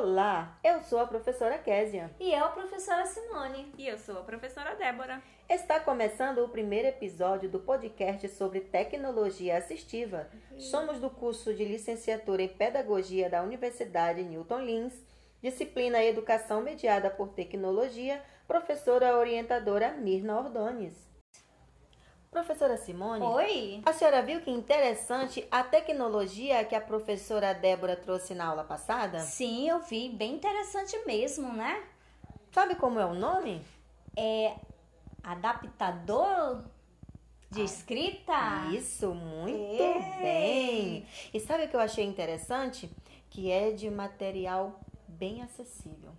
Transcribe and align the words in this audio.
Olá, 0.00 0.56
eu 0.62 0.80
sou 0.80 1.00
a 1.00 1.06
professora 1.08 1.58
Késia. 1.58 2.08
E 2.20 2.32
eu, 2.32 2.44
a 2.44 2.50
professora 2.50 3.04
Simone. 3.04 3.74
E 3.76 3.88
eu 3.88 3.98
sou 3.98 4.16
a 4.16 4.22
professora 4.22 4.76
Débora. 4.76 5.20
Está 5.48 5.80
começando 5.80 6.38
o 6.38 6.48
primeiro 6.48 6.86
episódio 6.86 7.48
do 7.48 7.58
podcast 7.58 8.28
sobre 8.28 8.60
tecnologia 8.60 9.58
assistiva. 9.58 10.30
Somos 10.56 11.00
do 11.00 11.10
curso 11.10 11.52
de 11.52 11.64
licenciatura 11.64 12.42
em 12.42 12.48
Pedagogia 12.48 13.28
da 13.28 13.42
Universidade 13.42 14.22
Newton 14.22 14.60
Lins, 14.60 14.94
disciplina 15.42 16.00
Educação 16.00 16.62
Mediada 16.62 17.10
por 17.10 17.30
Tecnologia, 17.30 18.22
professora 18.46 19.18
orientadora 19.18 19.94
Mirna 19.94 20.38
Ordones. 20.38 20.94
Professora 22.30 22.76
Simone, 22.76 23.24
Oi. 23.24 23.82
a 23.86 23.92
senhora 23.92 24.20
viu 24.22 24.40
que 24.42 24.50
interessante 24.50 25.46
a 25.50 25.62
tecnologia 25.64 26.62
que 26.64 26.74
a 26.74 26.80
professora 26.80 27.54
Débora 27.54 27.96
trouxe 27.96 28.34
na 28.34 28.46
aula 28.46 28.64
passada? 28.64 29.20
Sim, 29.20 29.68
eu 29.68 29.80
vi. 29.80 30.10
Bem 30.10 30.34
interessante 30.34 30.94
mesmo, 31.06 31.50
né? 31.52 31.82
Sabe 32.52 32.74
como 32.74 33.00
é 33.00 33.06
o 33.06 33.14
nome? 33.14 33.62
É 34.14 34.56
adaptador 35.22 36.64
de 37.50 37.62
escrita? 37.64 38.66
Isso, 38.72 39.14
muito 39.14 39.82
É. 39.82 40.18
bem. 40.22 41.06
E 41.32 41.40
sabe 41.40 41.64
o 41.64 41.68
que 41.68 41.76
eu 41.76 41.80
achei 41.80 42.04
interessante? 42.04 42.90
Que 43.30 43.50
é 43.50 43.70
de 43.72 43.90
material 43.90 44.78
bem 45.08 45.42
acessível. 45.42 46.12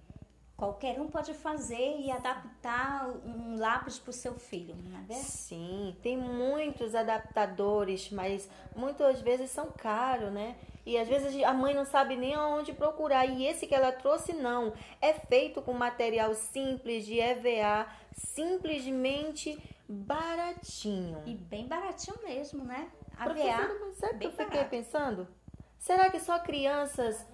Qualquer 0.60 1.00
um 1.00 1.08
pode 1.08 1.34
fazer 1.34 2.02
e 2.02 2.12
adaptar 2.12 3.08
um 3.26 3.58
lápis 3.58 3.98
para 3.98 4.10
o 4.10 4.14
seu 4.14 4.34
filho, 4.34 4.76
não 4.76 4.98
é 4.98 5.04
verdade? 5.04 5.22
Sim, 5.22 5.96
tem 6.04 6.18
muitos 6.18 6.94
adaptadores, 6.94 8.12
mas 8.12 8.50
muitas 8.76 9.22
vezes 9.22 9.50
são 9.52 9.72
caros, 9.72 10.34
né? 10.34 10.58
E 10.86 10.98
às 10.98 11.08
vezes 11.08 11.42
a 11.46 11.54
mãe 11.54 11.74
não 11.74 11.86
sabe 11.86 12.18
nem 12.18 12.36
aonde 12.36 12.74
procurar. 12.74 13.26
E 13.26 13.46
esse 13.46 13.68
que 13.68 13.74
ela 13.74 13.94
trouxe, 13.94 14.34
não. 14.34 14.74
É 15.02 15.14
feito 15.14 15.62
com 15.62 15.72
material 15.72 16.34
simples 16.34 17.06
de 17.06 17.22
EVA, 17.22 17.88
simplesmente 18.12 19.58
baratinho. 19.88 21.24
E 21.26 21.36
bem 21.36 21.68
baratinho 21.68 22.18
mesmo, 22.22 22.66
né? 22.66 22.92
A 23.18 23.24
Professora, 23.24 23.94
sabe 23.94 24.16
o 24.16 24.20
que 24.20 24.26
eu 24.26 24.32
fiquei 24.32 24.64
pensando? 24.66 25.26
Será 25.78 26.10
que 26.10 26.20
só 26.20 26.38
crianças 26.40 27.26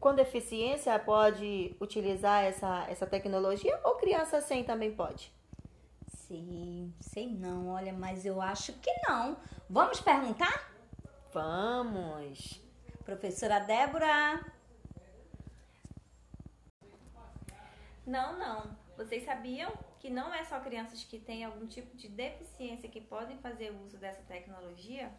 com 0.00 0.14
deficiência 0.14 0.98
pode 0.98 1.76
utilizar 1.80 2.44
essa, 2.44 2.86
essa 2.88 3.06
tecnologia 3.06 3.78
ou 3.84 3.96
criança 3.96 4.40
sem 4.40 4.64
também 4.64 4.94
pode? 4.94 5.32
Sim, 6.06 6.94
sei 7.00 7.26
não, 7.26 7.68
olha, 7.68 7.92
mas 7.92 8.24
eu 8.24 8.40
acho 8.40 8.72
que 8.74 8.90
não. 9.08 9.36
Vamos 9.68 10.00
perguntar? 10.00 10.72
Vamos! 11.32 12.60
Professora 13.04 13.60
Débora. 13.60 14.44
Não, 18.06 18.38
não. 18.38 18.76
Vocês 18.96 19.24
sabiam 19.24 19.72
que 19.98 20.10
não 20.10 20.32
é 20.34 20.44
só 20.44 20.60
crianças 20.60 21.04
que 21.04 21.18
têm 21.18 21.44
algum 21.44 21.66
tipo 21.66 21.96
de 21.96 22.08
deficiência 22.08 22.88
que 22.88 23.00
podem 23.00 23.38
fazer 23.38 23.70
uso 23.84 23.96
dessa 23.96 24.22
tecnologia? 24.22 25.12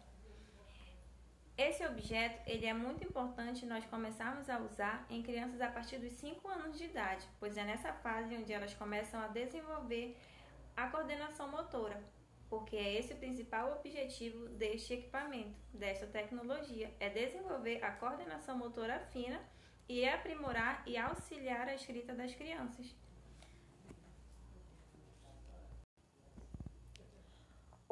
Esse 1.60 1.84
objeto 1.84 2.40
ele 2.46 2.64
é 2.64 2.72
muito 2.72 3.04
importante 3.04 3.66
nós 3.66 3.84
começarmos 3.84 4.48
a 4.48 4.58
usar 4.60 5.04
em 5.10 5.22
crianças 5.22 5.60
a 5.60 5.68
partir 5.68 5.98
dos 5.98 6.14
5 6.14 6.48
anos 6.48 6.78
de 6.78 6.84
idade, 6.84 7.28
pois 7.38 7.54
é 7.54 7.62
nessa 7.64 7.92
fase 7.92 8.34
onde 8.34 8.50
elas 8.50 8.72
começam 8.72 9.20
a 9.20 9.26
desenvolver 9.26 10.16
a 10.74 10.86
coordenação 10.86 11.50
motora, 11.50 12.02
porque 12.48 12.76
é 12.76 12.94
esse 12.94 13.12
o 13.12 13.18
principal 13.18 13.76
objetivo 13.76 14.48
deste 14.48 14.94
equipamento, 14.94 15.54
desta 15.74 16.06
tecnologia, 16.06 16.94
é 16.98 17.10
desenvolver 17.10 17.84
a 17.84 17.90
coordenação 17.90 18.56
motora 18.56 18.98
fina 19.12 19.38
e 19.86 20.08
aprimorar 20.08 20.82
e 20.86 20.96
auxiliar 20.96 21.68
a 21.68 21.74
escrita 21.74 22.14
das 22.14 22.34
crianças. 22.34 22.96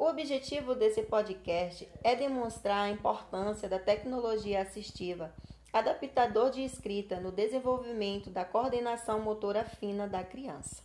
O 0.09 0.11
objetivo 0.11 0.73
desse 0.73 1.03
podcast 1.03 1.87
é 2.03 2.15
demonstrar 2.15 2.85
a 2.85 2.89
importância 2.89 3.69
da 3.69 3.77
tecnologia 3.77 4.63
assistiva, 4.63 5.31
adaptador 5.71 6.49
de 6.49 6.63
escrita 6.63 7.19
no 7.19 7.31
desenvolvimento 7.31 8.31
da 8.31 8.43
coordenação 8.43 9.21
motora 9.21 9.63
fina 9.63 10.07
da 10.07 10.23
criança. 10.23 10.83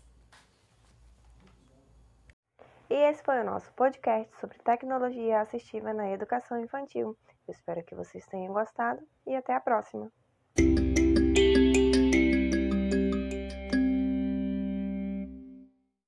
E 2.91 2.95
esse 2.95 3.23
foi 3.23 3.41
o 3.41 3.45
nosso 3.45 3.73
podcast 3.73 4.31
sobre 4.39 4.59
tecnologia 4.59 5.41
assistiva 5.41 5.95
na 5.95 6.11
educação 6.11 6.61
infantil. 6.61 7.17
Eu 7.49 7.53
espero 7.53 7.83
que 7.83 7.95
vocês 7.95 8.27
tenham 8.27 8.53
gostado 8.53 9.03
e 9.27 9.35
até 9.35 9.55
a 9.55 9.61
próxima! 9.61 10.13